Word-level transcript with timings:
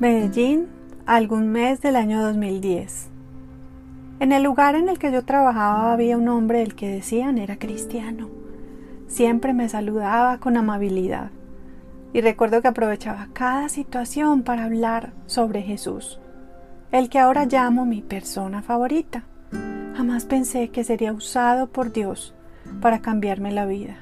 Medellín, 0.00 0.68
algún 1.06 1.48
mes 1.48 1.80
del 1.80 1.96
año 1.96 2.22
2010. 2.22 3.08
En 4.20 4.30
el 4.30 4.44
lugar 4.44 4.76
en 4.76 4.88
el 4.88 4.96
que 4.96 5.10
yo 5.10 5.24
trabajaba 5.24 5.92
había 5.92 6.16
un 6.16 6.28
hombre 6.28 6.62
el 6.62 6.76
que 6.76 6.88
decían 6.88 7.36
era 7.36 7.58
cristiano. 7.58 8.28
Siempre 9.08 9.54
me 9.54 9.68
saludaba 9.68 10.38
con 10.38 10.56
amabilidad 10.56 11.32
y 12.12 12.20
recuerdo 12.20 12.62
que 12.62 12.68
aprovechaba 12.68 13.26
cada 13.32 13.68
situación 13.68 14.44
para 14.44 14.66
hablar 14.66 15.14
sobre 15.26 15.62
Jesús, 15.62 16.20
el 16.92 17.08
que 17.08 17.18
ahora 17.18 17.46
llamo 17.46 17.84
mi 17.84 18.00
persona 18.00 18.62
favorita. 18.62 19.24
Jamás 19.96 20.26
pensé 20.26 20.68
que 20.68 20.84
sería 20.84 21.12
usado 21.12 21.66
por 21.66 21.90
Dios 21.90 22.36
para 22.80 23.00
cambiarme 23.00 23.50
la 23.50 23.66
vida. 23.66 23.96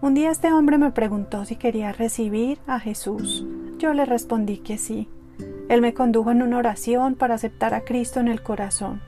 Un 0.00 0.14
día 0.14 0.30
este 0.30 0.50
hombre 0.50 0.78
me 0.78 0.92
preguntó 0.92 1.44
si 1.44 1.56
quería 1.56 1.92
recibir 1.92 2.58
a 2.66 2.80
Jesús 2.80 3.44
yo 3.78 3.92
le 3.94 4.04
respondí 4.04 4.58
que 4.58 4.78
sí. 4.78 5.08
Él 5.68 5.80
me 5.80 5.94
condujo 5.94 6.30
en 6.30 6.42
una 6.42 6.58
oración 6.58 7.14
para 7.14 7.34
aceptar 7.34 7.74
a 7.74 7.84
Cristo 7.84 8.20
en 8.20 8.28
el 8.28 8.42
corazón. 8.42 9.00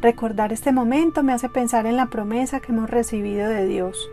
Recordar 0.00 0.52
este 0.52 0.72
momento 0.72 1.22
me 1.22 1.32
hace 1.32 1.48
pensar 1.48 1.86
en 1.86 1.96
la 1.96 2.06
promesa 2.06 2.60
que 2.60 2.72
hemos 2.72 2.88
recibido 2.88 3.48
de 3.48 3.66
Dios. 3.66 4.08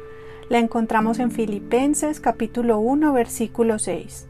La 0.50 0.60
encontramos 0.60 1.20
en 1.20 1.32
Filipenses 1.32 2.20
capítulo 2.20 2.80
1 2.80 3.14
versículo 3.14 3.80
6. 3.80 4.28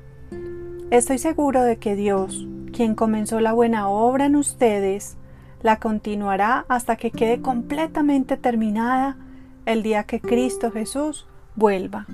Estoy 0.91 1.17
seguro 1.17 1.63
de 1.63 1.77
que 1.77 1.95
Dios, 1.95 2.47
quien 2.71 2.95
comenzó 2.95 3.39
la 3.39 3.53
buena 3.53 3.89
obra 3.89 4.25
en 4.25 4.35
ustedes, 4.35 5.17
la 5.61 5.79
continuará 5.79 6.65
hasta 6.69 6.95
que 6.95 7.11
quede 7.11 7.41
completamente 7.41 8.37
terminada 8.37 9.17
el 9.65 9.83
día 9.83 10.03
que 10.03 10.21
Cristo 10.21 10.71
Jesús 10.71 11.27
vuelva. 11.55 12.05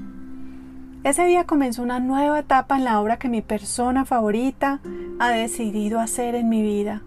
Ese 1.03 1.25
día 1.25 1.43
comenzó 1.43 1.83
una 1.83 1.99
nueva 1.99 2.39
etapa 2.39 2.77
en 2.77 2.85
la 2.85 3.01
obra 3.01 3.19
que 3.19 3.27
mi 3.27 3.41
persona 3.41 4.05
favorita 4.05 4.79
ha 5.19 5.31
decidido 5.31 5.99
hacer 5.99 6.33
en 6.33 6.47
mi 6.47 6.61
vida. 6.61 7.01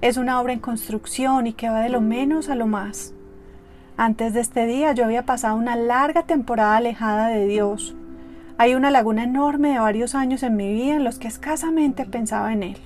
Es 0.00 0.16
una 0.16 0.40
obra 0.40 0.52
en 0.52 0.58
construcción 0.58 1.46
y 1.46 1.52
que 1.52 1.70
va 1.70 1.78
de 1.78 1.88
lo 1.88 2.00
menos 2.00 2.48
a 2.48 2.56
lo 2.56 2.66
más. 2.66 3.14
Antes 3.96 4.34
de 4.34 4.40
este 4.40 4.66
día 4.66 4.94
yo 4.94 5.04
había 5.04 5.24
pasado 5.24 5.54
una 5.56 5.76
larga 5.76 6.24
temporada 6.24 6.76
alejada 6.76 7.28
de 7.28 7.46
Dios. 7.46 7.94
Hay 8.58 8.74
una 8.74 8.90
laguna 8.90 9.22
enorme 9.22 9.68
de 9.70 9.78
varios 9.78 10.16
años 10.16 10.42
en 10.42 10.56
mi 10.56 10.72
vida 10.72 10.96
en 10.96 11.04
los 11.04 11.20
que 11.20 11.28
escasamente 11.28 12.04
pensaba 12.04 12.52
en 12.52 12.64
Él. 12.64 12.78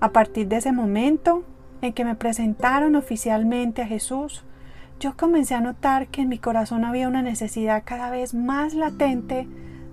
A 0.00 0.10
partir 0.10 0.48
de 0.48 0.56
ese 0.56 0.72
momento 0.72 1.44
en 1.82 1.92
que 1.92 2.04
me 2.04 2.16
presentaron 2.16 2.96
oficialmente 2.96 3.82
a 3.82 3.86
Jesús, 3.86 4.42
yo 5.02 5.16
comencé 5.16 5.56
a 5.56 5.60
notar 5.60 6.06
que 6.06 6.22
en 6.22 6.28
mi 6.28 6.38
corazón 6.38 6.84
había 6.84 7.08
una 7.08 7.22
necesidad 7.22 7.82
cada 7.84 8.08
vez 8.08 8.34
más 8.34 8.72
latente 8.72 9.48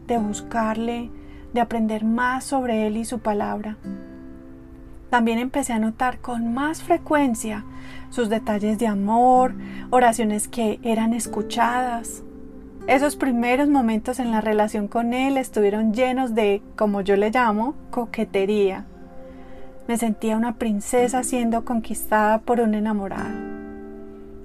de 0.05 0.17
buscarle, 0.19 1.09
de 1.51 1.61
aprender 1.61 2.03
más 2.03 2.43
sobre 2.43 2.85
Él 2.85 2.95
y 2.95 3.05
su 3.05 3.17
palabra. 3.17 3.77
También 5.09 5.39
empecé 5.39 5.73
a 5.73 5.79
notar 5.79 6.19
con 6.19 6.53
más 6.53 6.83
frecuencia 6.83 7.65
sus 8.11 8.29
detalles 8.29 8.77
de 8.77 8.85
amor, 8.85 9.55
oraciones 9.89 10.47
que 10.47 10.79
eran 10.83 11.15
escuchadas. 11.15 12.21
Esos 12.85 13.15
primeros 13.15 13.67
momentos 13.67 14.19
en 14.19 14.29
la 14.29 14.41
relación 14.41 14.87
con 14.87 15.13
Él 15.13 15.37
estuvieron 15.37 15.91
llenos 15.91 16.35
de, 16.35 16.61
como 16.75 17.01
yo 17.01 17.15
le 17.15 17.31
llamo, 17.31 17.73
coquetería. 17.89 18.85
Me 19.87 19.97
sentía 19.97 20.37
una 20.37 20.57
princesa 20.57 21.23
siendo 21.23 21.65
conquistada 21.65 22.41
por 22.41 22.59
un 22.59 22.75
enamorado. 22.75 23.48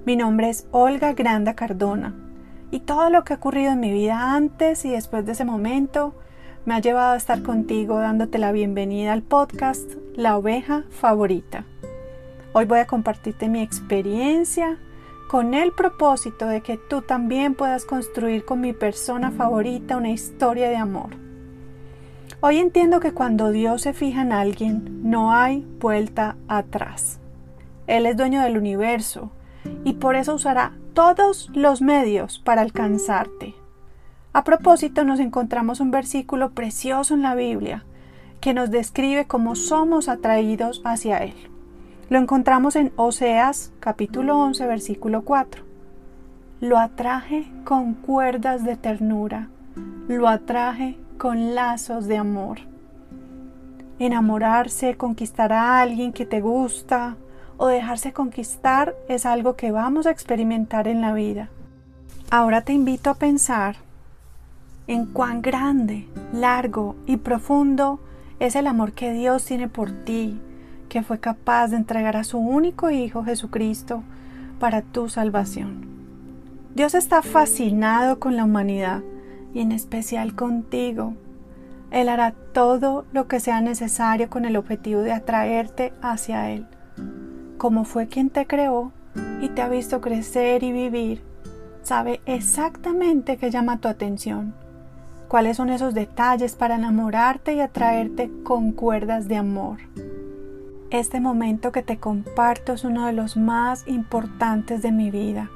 Mi 0.05 0.15
nombre 0.15 0.49
es 0.49 0.67
Olga 0.69 1.13
Granda 1.13 1.55
Cardona 1.55 2.13
y 2.69 2.81
todo 2.81 3.09
lo 3.09 3.23
que 3.23 3.33
ha 3.33 3.37
ocurrido 3.37 3.71
en 3.71 3.79
mi 3.79 3.91
vida 3.91 4.35
antes 4.35 4.85
y 4.85 4.91
después 4.91 5.25
de 5.25 5.31
ese 5.31 5.45
momento 5.45 6.13
me 6.63 6.75
ha 6.75 6.79
llevado 6.79 7.13
a 7.13 7.17
estar 7.17 7.41
contigo 7.41 7.97
dándote 7.97 8.37
la 8.37 8.51
bienvenida 8.51 9.13
al 9.13 9.23
podcast 9.23 9.93
La 10.15 10.37
oveja 10.37 10.83
favorita. 10.91 11.65
Hoy 12.53 12.65
voy 12.65 12.77
a 12.77 12.85
compartirte 12.85 13.49
mi 13.49 13.63
experiencia 13.63 14.77
con 15.27 15.55
el 15.55 15.71
propósito 15.71 16.45
de 16.45 16.61
que 16.61 16.77
tú 16.77 17.01
también 17.01 17.55
puedas 17.55 17.83
construir 17.83 18.45
con 18.45 18.61
mi 18.61 18.73
persona 18.73 19.31
favorita 19.31 19.97
una 19.97 20.11
historia 20.11 20.69
de 20.69 20.77
amor. 20.77 21.15
Hoy 22.41 22.59
entiendo 22.59 22.99
que 22.99 23.13
cuando 23.13 23.49
Dios 23.49 23.81
se 23.81 23.93
fija 23.93 24.21
en 24.21 24.33
alguien 24.33 25.01
no 25.01 25.33
hay 25.33 25.65
vuelta 25.79 26.35
atrás. 26.47 27.19
Él 27.87 28.05
es 28.05 28.15
dueño 28.15 28.43
del 28.43 28.59
universo, 28.59 29.31
y 29.83 29.93
por 29.93 30.15
eso 30.15 30.35
usará 30.35 30.73
todos 30.93 31.49
los 31.53 31.81
medios 31.81 32.39
para 32.39 32.61
alcanzarte. 32.61 33.55
A 34.33 34.43
propósito, 34.43 35.03
nos 35.03 35.19
encontramos 35.19 35.79
un 35.79 35.91
versículo 35.91 36.51
precioso 36.51 37.13
en 37.13 37.21
la 37.21 37.35
Biblia 37.35 37.85
que 38.41 38.53
nos 38.53 38.69
describe 38.69 39.25
cómo 39.25 39.55
somos 39.55 40.09
atraídos 40.09 40.81
hacia 40.83 41.19
Él. 41.19 41.33
Lo 42.09 42.19
encontramos 42.19 42.75
en 42.75 42.91
Oseas 42.95 43.71
capítulo 43.79 44.37
11 44.39 44.67
versículo 44.67 45.23
4. 45.23 45.63
Lo 46.61 46.77
atraje 46.77 47.47
con 47.63 47.93
cuerdas 47.93 48.63
de 48.63 48.75
ternura, 48.75 49.49
lo 50.07 50.27
atraje 50.27 50.97
con 51.17 51.55
lazos 51.55 52.05
de 52.05 52.17
amor. 52.17 52.59
Enamorarse, 53.99 54.95
conquistar 54.97 55.53
a 55.53 55.81
alguien 55.81 56.11
que 56.13 56.25
te 56.25 56.41
gusta, 56.41 57.15
o 57.57 57.67
dejarse 57.67 58.13
conquistar 58.13 58.95
es 59.07 59.25
algo 59.25 59.55
que 59.55 59.71
vamos 59.71 60.05
a 60.05 60.11
experimentar 60.11 60.87
en 60.87 61.01
la 61.01 61.13
vida. 61.13 61.49
Ahora 62.29 62.61
te 62.61 62.73
invito 62.73 63.09
a 63.09 63.15
pensar 63.15 63.77
en 64.87 65.05
cuán 65.05 65.41
grande, 65.41 66.07
largo 66.33 66.95
y 67.05 67.17
profundo 67.17 67.99
es 68.39 68.55
el 68.55 68.67
amor 68.67 68.93
que 68.93 69.13
Dios 69.13 69.45
tiene 69.45 69.67
por 69.67 69.91
ti, 69.91 70.39
que 70.89 71.01
fue 71.01 71.19
capaz 71.19 71.69
de 71.69 71.77
entregar 71.77 72.17
a 72.17 72.23
su 72.23 72.37
único 72.37 72.89
Hijo 72.89 73.23
Jesucristo 73.23 74.03
para 74.59 74.81
tu 74.81 75.09
salvación. 75.09 75.85
Dios 76.75 76.93
está 76.93 77.21
fascinado 77.21 78.19
con 78.19 78.35
la 78.35 78.43
humanidad 78.43 79.01
y 79.53 79.61
en 79.61 79.71
especial 79.71 80.35
contigo. 80.35 81.13
Él 81.91 82.09
hará 82.09 82.31
todo 82.31 83.05
lo 83.13 83.27
que 83.27 83.39
sea 83.39 83.61
necesario 83.61 84.29
con 84.29 84.43
el 84.43 84.57
objetivo 84.57 85.01
de 85.01 85.13
atraerte 85.13 85.93
hacia 86.01 86.51
Él 86.51 86.67
como 87.65 87.83
fue 87.83 88.05
quien 88.05 88.29
te 88.29 88.45
creó 88.45 88.91
y 89.41 89.49
te 89.49 89.63
ha 89.63 89.67
visto 89.67 89.99
crecer 89.99 90.61
y 90.61 90.71
vivir, 90.71 91.23
sabe 91.81 92.21
exactamente 92.27 93.37
qué 93.37 93.49
llama 93.49 93.79
tu 93.79 93.87
atención, 93.87 94.53
cuáles 95.27 95.57
son 95.57 95.71
esos 95.71 95.95
detalles 95.95 96.53
para 96.53 96.75
enamorarte 96.75 97.55
y 97.55 97.61
atraerte 97.61 98.29
con 98.43 98.71
cuerdas 98.71 99.27
de 99.27 99.37
amor. 99.37 99.79
Este 100.91 101.19
momento 101.19 101.71
que 101.71 101.81
te 101.81 101.97
comparto 101.97 102.73
es 102.73 102.83
uno 102.83 103.07
de 103.07 103.13
los 103.13 103.35
más 103.35 103.87
importantes 103.87 104.83
de 104.83 104.91
mi 104.91 105.09
vida, 105.09 105.49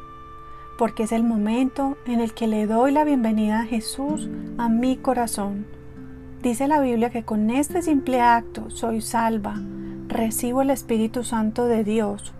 porque 0.79 1.03
es 1.03 1.11
el 1.11 1.23
momento 1.23 1.95
en 2.07 2.21
el 2.21 2.33
que 2.33 2.47
le 2.47 2.65
doy 2.65 2.91
la 2.91 3.03
bienvenida 3.03 3.59
a 3.59 3.65
Jesús 3.65 4.27
a 4.57 4.67
mi 4.67 4.97
corazón. 4.97 5.67
Dice 6.41 6.67
la 6.67 6.81
Biblia 6.81 7.11
que 7.11 7.23
con 7.23 7.51
este 7.51 7.83
simple 7.83 8.19
acto 8.19 8.71
soy 8.71 9.01
salva, 9.01 9.61
recibo 10.09 10.63
el 10.63 10.71
Espíritu 10.71 11.23
Santo 11.23 11.65
de 11.65 11.83
Dios 11.83 12.33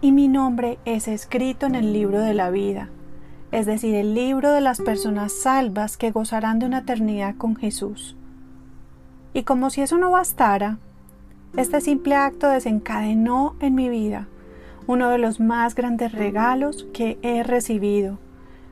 y 0.00 0.12
mi 0.12 0.28
nombre 0.28 0.78
es 0.84 1.08
escrito 1.08 1.66
en 1.66 1.74
el 1.74 1.92
libro 1.92 2.20
de 2.20 2.32
la 2.32 2.50
vida, 2.50 2.88
es 3.50 3.66
decir, 3.66 3.94
el 3.94 4.14
libro 4.14 4.52
de 4.52 4.60
las 4.60 4.80
personas 4.80 5.32
salvas 5.32 5.96
que 5.96 6.12
gozarán 6.12 6.58
de 6.58 6.66
una 6.66 6.78
eternidad 6.78 7.34
con 7.36 7.56
Jesús. 7.56 8.16
Y 9.34 9.42
como 9.42 9.70
si 9.70 9.82
eso 9.82 9.98
no 9.98 10.10
bastara, 10.12 10.78
este 11.56 11.80
simple 11.80 12.14
acto 12.14 12.48
desencadenó 12.48 13.56
en 13.60 13.74
mi 13.74 13.88
vida 13.88 14.28
uno 14.86 15.10
de 15.10 15.18
los 15.18 15.40
más 15.40 15.74
grandes 15.74 16.12
regalos 16.12 16.86
que 16.92 17.18
he 17.22 17.42
recibido. 17.42 18.18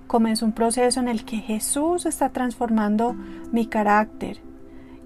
Comenzó 0.06 0.46
un 0.46 0.52
proceso 0.52 1.00
en 1.00 1.08
el 1.08 1.24
que 1.24 1.38
Jesús 1.38 2.06
está 2.06 2.28
transformando 2.28 3.16
mi 3.50 3.66
carácter, 3.66 4.40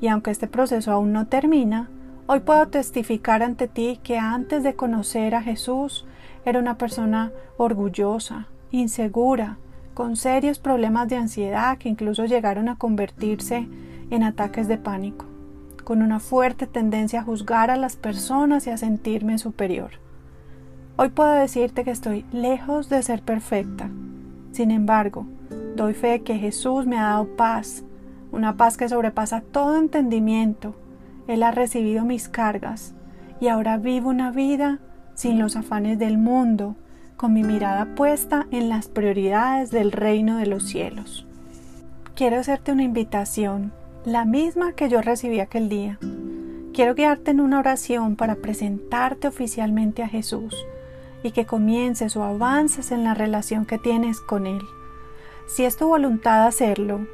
y 0.02 0.08
aunque 0.08 0.30
este 0.30 0.48
proceso 0.48 0.92
aún 0.92 1.12
no 1.12 1.26
termina, 1.26 1.88
Hoy 2.30 2.40
puedo 2.40 2.68
testificar 2.68 3.42
ante 3.42 3.68
ti 3.68 4.00
que 4.02 4.18
antes 4.18 4.62
de 4.62 4.74
conocer 4.74 5.34
a 5.34 5.40
Jesús 5.40 6.04
era 6.44 6.58
una 6.58 6.76
persona 6.76 7.32
orgullosa, 7.56 8.48
insegura, 8.70 9.56
con 9.94 10.14
serios 10.14 10.58
problemas 10.58 11.08
de 11.08 11.16
ansiedad 11.16 11.78
que 11.78 11.88
incluso 11.88 12.26
llegaron 12.26 12.68
a 12.68 12.76
convertirse 12.76 13.66
en 14.10 14.22
ataques 14.22 14.68
de 14.68 14.76
pánico, 14.76 15.24
con 15.84 16.02
una 16.02 16.20
fuerte 16.20 16.66
tendencia 16.66 17.20
a 17.20 17.24
juzgar 17.24 17.70
a 17.70 17.76
las 17.76 17.96
personas 17.96 18.66
y 18.66 18.70
a 18.70 18.76
sentirme 18.76 19.38
superior. 19.38 19.92
Hoy 20.98 21.08
puedo 21.08 21.30
decirte 21.30 21.82
que 21.82 21.92
estoy 21.92 22.26
lejos 22.30 22.90
de 22.90 23.02
ser 23.02 23.22
perfecta. 23.22 23.88
Sin 24.52 24.70
embargo, 24.70 25.24
doy 25.76 25.94
fe 25.94 26.20
que 26.20 26.36
Jesús 26.36 26.84
me 26.84 26.98
ha 26.98 27.04
dado 27.04 27.36
paz, 27.38 27.84
una 28.32 28.58
paz 28.58 28.76
que 28.76 28.86
sobrepasa 28.86 29.40
todo 29.40 29.78
entendimiento 29.78 30.74
él 31.28 31.42
ha 31.42 31.52
recibido 31.52 32.04
mis 32.04 32.28
cargas 32.28 32.94
y 33.38 33.48
ahora 33.48 33.76
vivo 33.76 34.08
una 34.08 34.32
vida 34.32 34.80
sin 35.14 35.38
los 35.38 35.56
afanes 35.56 35.98
del 35.98 36.18
mundo, 36.18 36.74
con 37.16 37.32
mi 37.32 37.42
mirada 37.42 37.94
puesta 37.94 38.46
en 38.50 38.68
las 38.68 38.88
prioridades 38.88 39.70
del 39.70 39.92
reino 39.92 40.38
de 40.38 40.46
los 40.46 40.64
cielos. 40.64 41.26
Quiero 42.14 42.38
hacerte 42.38 42.72
una 42.72 42.82
invitación, 42.82 43.72
la 44.04 44.24
misma 44.24 44.72
que 44.72 44.88
yo 44.88 45.02
recibí 45.02 45.38
aquel 45.40 45.68
día. 45.68 45.98
quiero 46.72 46.94
guiarte 46.94 47.32
en 47.32 47.40
una 47.40 47.58
oración 47.58 48.14
para 48.14 48.36
presentarte 48.36 49.26
oficialmente 49.26 50.02
a 50.04 50.08
Jesús 50.08 50.54
y 51.24 51.32
que 51.32 51.44
comiences 51.44 52.16
o 52.16 52.22
avances 52.22 52.92
en 52.92 53.02
la 53.02 53.14
relación 53.14 53.66
que 53.66 53.78
tienes 53.78 54.20
con 54.20 54.46
Él. 54.46 54.62
Si 55.48 55.64
es 55.64 55.76
tu 55.76 55.88
voluntad 55.88 56.46
hacerlo, 56.46 57.06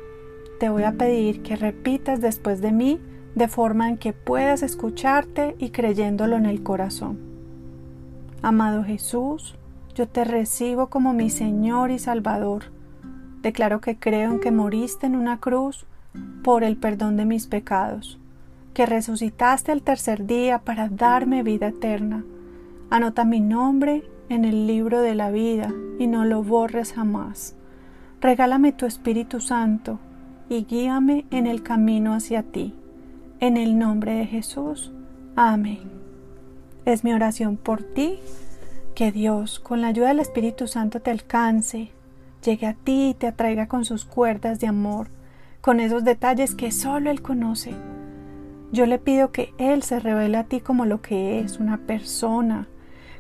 te 0.61 0.69
voy 0.69 0.83
a 0.83 0.93
pedir 0.93 1.43
que 1.43 1.57
repitas 1.57 2.21
después 2.21 2.61
de 2.61 2.73
mí 2.73 3.01
de 3.35 3.49
forma 3.49 3.89
en 3.89 3.97
que 3.97 4.13
puedas 4.13 4.63
escucharte 4.63 5.57
y 5.59 5.71
creyéndolo 5.71 6.37
en 6.37 6.47
el 6.47 6.63
corazón. 6.63 7.19
Amado 8.43 8.85
Jesús, 8.85 9.57
yo 9.95 10.09
te 10.09 10.25
recibo 10.25 10.89
como 10.89 11.13
mi 11.13 11.31
Señor 11.31 11.91
y 11.91 11.99
Salvador. 11.99 12.65
Declaro 13.43 13.81
que 13.81 13.99
creo 13.99 14.33
en 14.33 14.41
que 14.41 14.51
moriste 14.51 15.07
en 15.07 15.17
una 15.17 15.39
cruz 15.41 15.87
por 16.43 16.63
el 16.63 16.77
perdón 16.77 17.17
de 17.17 17.25
mis 17.25 17.47
pecados, 17.47 18.19
que 18.73 18.87
resucitaste 18.87 19.73
al 19.73 19.83
tercer 19.83 20.27
día 20.27 20.61
para 20.61 20.89
darme 20.89 21.43
vida 21.43 21.69
eterna. 21.69 22.25
Anota 22.91 23.25
mi 23.25 23.41
nombre 23.41 24.05
en 24.29 24.45
el 24.45 24.67
libro 24.67 25.01
de 25.01 25.15
la 25.15 25.31
vida 25.31 25.73
y 25.99 26.07
no 26.07 26.25
lo 26.25 26.43
borres 26.43 26.93
jamás. 26.93 27.57
Regálame 28.21 28.73
tu 28.73 28.87
Espíritu 28.87 29.41
Santo 29.41 29.99
y 30.49 30.65
guíame 30.65 31.27
en 31.31 31.47
el 31.47 31.63
camino 31.63 32.15
hacia 32.15 32.43
ti. 32.43 32.75
En 33.41 33.57
el 33.57 33.79
nombre 33.79 34.15
de 34.15 34.27
Jesús. 34.27 34.93
Amén. 35.37 35.81
Es 36.85 37.05
mi 37.05 37.13
oración 37.13 37.57
por 37.57 37.83
ti, 37.83 38.19
que 38.95 39.13
Dios, 39.13 39.61
con 39.61 39.81
la 39.81 39.89
ayuda 39.89 40.09
del 40.09 40.21
Espíritu 40.21 40.67
Santo, 40.67 41.01
te 41.01 41.11
alcance, 41.11 41.91
llegue 42.45 42.67
a 42.67 42.75
ti 42.75 43.11
y 43.11 43.15
te 43.15 43.27
atraiga 43.27 43.67
con 43.69 43.85
sus 43.85 44.05
cuerdas 44.05 44.61
de 44.61 44.67
amor, 44.67 45.09
con 45.61 45.81
esos 45.81 46.05
detalles 46.05 46.55
que 46.55 46.71
solo 46.71 47.11
Él 47.11 47.23
conoce. 47.23 47.75
Yo 48.73 48.87
le 48.87 48.99
pido 48.99 49.33
que 49.33 49.53
Él 49.59 49.83
se 49.83 50.01
revele 50.01 50.37
a 50.39 50.45
ti 50.45 50.61
como 50.61 50.87
lo 50.87 51.03
que 51.03 51.41
es, 51.41 51.59
una 51.59 51.79
persona, 51.79 52.69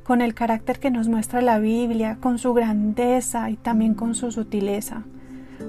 con 0.05 0.21
el 0.21 0.35
carácter 0.35 0.79
que 0.79 0.91
nos 0.91 1.09
muestra 1.09 1.41
la 1.41 1.59
Biblia, 1.59 2.19
con 2.21 2.39
su 2.39 2.55
grandeza 2.55 3.51
y 3.51 3.57
también 3.57 3.95
con 3.95 4.15
su 4.15 4.31
sutileza 4.31 5.05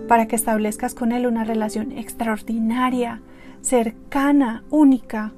para 0.08 0.28
que 0.28 0.36
establezcas 0.36 0.94
con 0.94 1.12
Él 1.12 1.28
una 1.28 1.44
relación 1.44 1.92
extraordinaria, 1.92 3.22
cercana, 3.66 4.64
única, 4.70 5.34